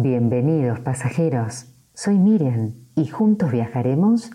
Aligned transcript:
Bienvenidos 0.00 0.78
pasajeros, 0.78 1.74
soy 1.92 2.18
Miriam 2.18 2.72
y 2.94 3.08
juntos 3.08 3.50
viajaremos 3.50 4.30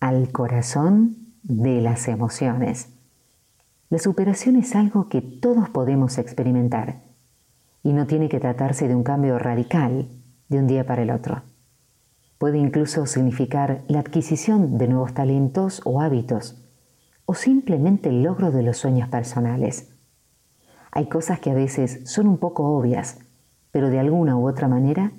al 0.00 0.32
corazón 0.32 1.36
de 1.44 1.80
las 1.80 2.08
emociones. 2.08 2.88
La 3.90 4.00
superación 4.00 4.56
es 4.56 4.74
algo 4.74 5.08
que 5.08 5.22
todos 5.22 5.68
podemos 5.68 6.18
experimentar 6.18 7.04
y 7.84 7.92
no 7.92 8.08
tiene 8.08 8.28
que 8.28 8.40
tratarse 8.40 8.88
de 8.88 8.96
un 8.96 9.04
cambio 9.04 9.38
radical 9.38 10.08
de 10.48 10.58
un 10.58 10.66
día 10.66 10.84
para 10.84 11.02
el 11.02 11.12
otro. 11.12 11.42
Puede 12.38 12.58
incluso 12.58 13.06
significar 13.06 13.84
la 13.86 14.00
adquisición 14.00 14.78
de 14.78 14.88
nuevos 14.88 15.14
talentos 15.14 15.80
o 15.84 16.00
hábitos 16.00 16.60
o 17.24 17.34
simplemente 17.34 18.08
el 18.08 18.24
logro 18.24 18.50
de 18.50 18.64
los 18.64 18.78
sueños 18.78 19.08
personales. 19.10 19.94
Hay 20.90 21.06
cosas 21.06 21.38
que 21.38 21.52
a 21.52 21.54
veces 21.54 22.00
son 22.02 22.26
un 22.26 22.38
poco 22.38 22.64
obvias, 22.64 23.23
pero 23.74 23.90
de 23.90 23.98
alguna 23.98 24.36
u 24.36 24.46
otra 24.46 24.68
manera 24.68 25.10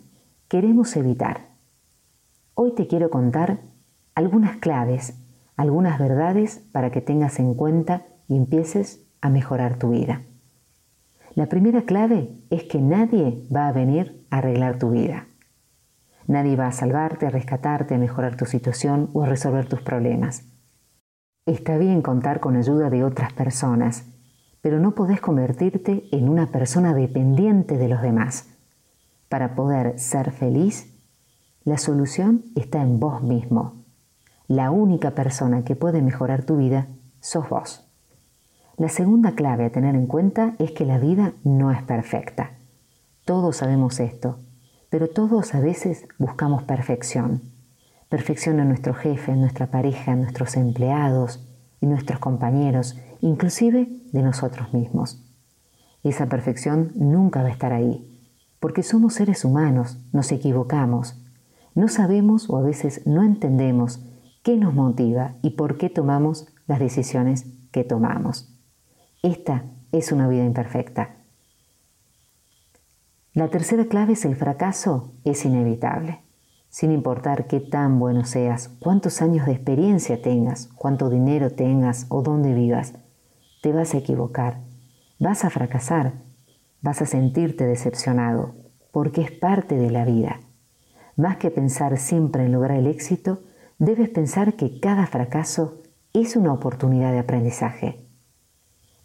queremos 0.48 0.96
evitar. 0.96 1.50
Hoy 2.54 2.74
te 2.74 2.88
quiero 2.88 3.10
contar 3.10 3.58
algunas 4.16 4.56
claves, 4.56 5.22
algunas 5.58 6.00
verdades 6.00 6.66
para 6.72 6.90
que 6.90 7.02
tengas 7.02 7.38
en 7.40 7.54
cuenta 7.54 8.04
y 8.30 8.38
empieces 8.38 9.06
a 9.20 9.30
mejorar 9.30 9.78
tu 9.78 9.90
vida. 9.90 10.22
La 11.34 11.48
primera 11.48 11.82
clave 11.82 12.30
es 12.50 12.64
que 12.64 12.80
nadie 12.80 13.46
va 13.54 13.68
a 13.68 13.74
venir 13.74 14.26
a 14.30 14.38
arreglar 14.38 14.80
tu 14.80 14.92
vida. 14.92 15.28
Nadie 16.26 16.56
va 16.56 16.68
a 16.68 16.72
salvarte, 16.72 17.28
a 17.28 17.32
rescatarte, 17.32 17.96
a 17.96 17.98
mejorar 17.98 18.38
tu 18.38 18.46
situación 18.46 19.10
o 19.12 19.24
a 19.24 19.26
resolver 19.26 19.68
tus 19.68 19.82
problemas. 19.82 20.48
Está 21.46 21.78
bien 21.78 22.02
contar 22.02 22.40
con 22.40 22.56
ayuda 22.56 22.90
de 22.90 23.04
otras 23.04 23.34
personas, 23.34 24.06
pero 24.66 24.80
no 24.80 24.96
podés 24.96 25.22
convertirte 25.22 26.10
en 26.12 26.28
una 26.28 26.48
persona 26.48 26.96
dependiente 26.96 27.78
de 27.78 27.88
los 27.88 28.02
demás. 28.02 28.48
Para 29.30 29.54
poder 29.54 30.00
ser 30.00 30.32
feliz, 30.32 30.92
la 31.64 31.78
solución 31.78 32.46
está 32.56 32.82
en 32.82 33.00
vos 33.00 33.22
mismo. 33.22 33.84
La 34.48 34.72
única 34.72 35.12
persona 35.12 35.64
que 35.64 35.76
puede 35.76 36.02
mejorar 36.02 36.46
tu 36.46 36.58
vida 36.58 36.88
sos 37.20 37.48
vos. 37.48 37.88
La 38.76 38.90
segunda 38.90 39.36
clave 39.36 39.66
a 39.66 39.72
tener 39.72 39.94
en 39.94 40.08
cuenta 40.08 40.56
es 40.58 40.72
que 40.72 40.84
la 40.84 40.98
vida 40.98 41.34
no 41.44 41.72
es 41.72 41.84
perfecta. 41.84 42.54
Todos 43.24 43.58
sabemos 43.58 44.00
esto, 44.00 44.40
pero 44.90 45.10
todos 45.10 45.54
a 45.54 45.60
veces 45.60 46.08
buscamos 46.18 46.64
perfección. 46.64 47.44
Perfección 48.10 48.60
en 48.60 48.70
nuestro 48.70 48.96
jefe, 48.96 49.36
nuestra 49.36 49.68
pareja, 49.68 50.16
nuestros 50.16 50.58
empleados, 50.58 51.55
nuestros 51.86 52.20
compañeros, 52.20 53.00
inclusive 53.22 53.88
de 54.12 54.22
nosotros 54.22 54.74
mismos. 54.74 55.24
Esa 56.04 56.28
perfección 56.28 56.92
nunca 56.96 57.42
va 57.42 57.50
a 57.50 57.52
estar 57.52 57.74
ahí, 57.74 58.20
porque 58.60 58.84
somos 58.84 59.16
seres 59.16 59.46
humanos, 59.46 60.00
nos 60.14 60.32
equivocamos, 60.32 61.22
no 61.74 61.88
sabemos 61.88 62.50
o 62.50 62.58
a 62.58 62.62
veces 62.62 63.06
no 63.06 63.24
entendemos 63.24 64.04
qué 64.44 64.58
nos 64.58 64.74
motiva 64.74 65.36
y 65.42 65.52
por 65.52 65.78
qué 65.78 65.90
tomamos 65.90 66.48
las 66.68 66.80
decisiones 66.80 67.46
que 67.72 67.84
tomamos. 67.84 68.54
Esta 69.24 69.66
es 69.92 70.12
una 70.12 70.28
vida 70.28 70.46
imperfecta. 70.46 71.18
La 73.34 73.50
tercera 73.50 73.86
clave 73.86 74.14
es 74.14 74.24
el 74.24 74.36
fracaso 74.36 75.12
es 75.26 75.44
inevitable. 75.44 76.25
Sin 76.76 76.92
importar 76.92 77.48
qué 77.48 77.62
tan 77.62 78.00
bueno 78.00 78.26
seas, 78.26 78.68
cuántos 78.68 79.22
años 79.22 79.46
de 79.46 79.54
experiencia 79.54 80.22
tengas, 80.22 80.68
cuánto 80.76 81.10
dinero 81.10 81.52
tengas 81.52 82.06
o 82.10 82.22
dónde 82.22 82.54
vivas, 82.54 82.96
te 83.62 83.72
vas 83.72 83.94
a 83.94 83.98
equivocar, 84.00 84.60
vas 85.18 85.46
a 85.46 85.50
fracasar, 85.50 86.16
vas 86.82 87.02
a 87.02 87.06
sentirte 87.06 87.66
decepcionado, 87.66 88.56
porque 88.92 89.22
es 89.22 89.32
parte 89.32 89.78
de 89.78 89.90
la 89.90 90.04
vida. 90.04 90.42
Más 91.16 91.38
que 91.38 91.50
pensar 91.50 91.98
siempre 91.98 92.44
en 92.44 92.52
lograr 92.52 92.78
el 92.78 92.88
éxito, 92.88 93.44
debes 93.80 94.10
pensar 94.10 94.56
que 94.56 94.82
cada 94.82 95.08
fracaso 95.08 95.82
es 96.12 96.36
una 96.36 96.52
oportunidad 96.52 97.14
de 97.14 97.20
aprendizaje. 97.20 98.06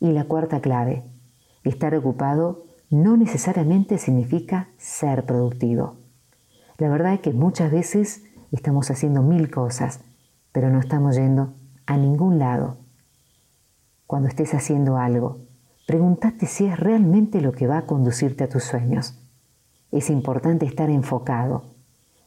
Y 0.01 0.11
la 0.11 0.25
cuarta 0.25 0.61
clave, 0.61 1.05
estar 1.63 1.95
ocupado 1.95 2.65
no 2.91 3.17
necesariamente 3.17 3.97
significa 3.99 4.71
ser 4.77 5.25
productivo. 5.25 6.00
La 6.81 6.89
verdad 6.89 7.13
es 7.13 7.21
que 7.21 7.35
muchas 7.35 7.71
veces 7.71 8.25
estamos 8.53 8.91
haciendo 8.91 9.23
mil 9.23 9.51
cosas, 9.51 10.01
pero 10.51 10.71
no 10.71 10.81
estamos 10.81 11.15
yendo 11.15 11.53
a 11.85 11.99
ningún 11.99 12.39
lado. 12.39 12.79
Cuando 14.07 14.29
estés 14.29 14.55
haciendo 14.55 14.97
algo, 14.97 15.41
pregúntate 15.87 16.47
si 16.47 16.65
es 16.65 16.81
realmente 16.81 17.43
lo 17.43 17.53
que 17.53 17.67
va 17.67 17.77
a 17.77 17.87
conducirte 17.87 18.45
a 18.45 18.49
tus 18.49 18.65
sueños. 18.65 19.23
Es 19.93 20.09
importante 20.09 20.65
estar 20.65 20.89
enfocado. 20.89 21.75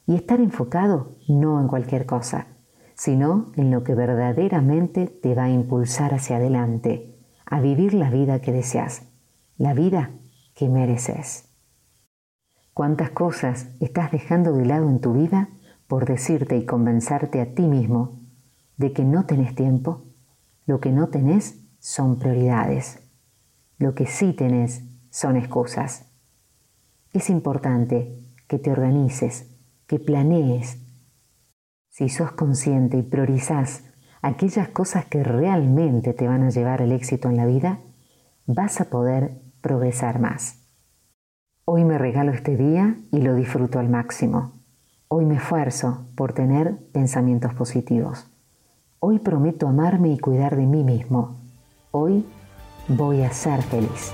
Y 0.05 0.13
estar 0.13 0.39
enfocado 0.39 1.15
no 1.27 1.59
en 1.59 1.67
cualquier 1.67 2.05
cosa, 2.05 2.45
sino 2.93 3.51
en 3.55 3.71
lo 3.71 3.83
que 3.83 3.95
verdaderamente 3.95 5.07
te 5.07 5.33
va 5.33 5.45
a 5.45 5.49
impulsar 5.49 6.13
hacia 6.13 6.35
adelante 6.35 7.17
a 7.47 7.59
vivir 7.59 7.95
la 7.95 8.11
vida 8.11 8.39
que 8.39 8.51
deseas, 8.51 9.07
la 9.57 9.73
vida 9.73 10.11
que 10.53 10.69
mereces. 10.69 11.52
¿Cuántas 12.73 13.11
cosas 13.11 13.67
estás 13.79 14.11
dejando 14.11 14.51
de 14.53 14.65
lado 14.65 14.89
en 14.89 14.99
tu 14.99 15.13
vida 15.13 15.49
por 15.87 16.05
decirte 16.05 16.57
y 16.57 16.65
convencerte 16.65 17.39
a 17.39 17.53
ti 17.53 17.67
mismo 17.67 18.19
de 18.77 18.93
que 18.93 19.03
no 19.03 19.27
tenés 19.27 19.53
tiempo? 19.53 20.05
Lo 20.65 20.79
que 20.79 20.91
no 20.91 21.09
tenés 21.09 21.59
son 21.77 22.17
prioridades. 22.17 22.99
Lo 23.77 23.93
que 23.93 24.07
sí 24.07 24.33
tenés 24.33 24.81
son 25.11 25.35
excusas. 25.35 26.05
Es 27.11 27.29
importante 27.29 28.33
que 28.47 28.57
te 28.57 28.71
organices, 28.71 29.55
que 29.85 29.99
planees. 29.99 30.79
Si 31.89 32.09
sos 32.09 32.31
consciente 32.31 32.97
y 32.97 33.03
priorizás 33.03 33.83
aquellas 34.23 34.69
cosas 34.69 35.05
que 35.05 35.23
realmente 35.23 36.13
te 36.13 36.27
van 36.27 36.41
a 36.41 36.49
llevar 36.49 36.81
al 36.81 36.91
éxito 36.91 37.29
en 37.29 37.37
la 37.37 37.45
vida, 37.45 37.81
vas 38.47 38.81
a 38.81 38.85
poder 38.85 39.43
progresar 39.61 40.19
más. 40.19 40.62
Hoy 41.65 41.85
me 41.85 41.97
regalo 41.97 42.33
este 42.33 42.57
día 42.57 42.97
y 43.09 43.21
lo 43.21 43.35
disfruto 43.35 43.79
al 43.79 43.87
máximo. 43.87 44.51
Hoy 45.07 45.23
me 45.23 45.35
esfuerzo 45.35 46.05
por 46.13 46.33
tener 46.33 46.75
pensamientos 46.91 47.53
positivos. 47.53 48.27
Hoy 48.99 49.19
prometo 49.19 49.69
amarme 49.69 50.09
y 50.09 50.19
cuidar 50.19 50.57
de 50.57 50.65
mí 50.65 50.83
mismo. 50.83 51.37
Hoy 51.91 52.25
voy 52.89 53.21
a 53.21 53.31
ser 53.31 53.61
feliz. 53.61 54.13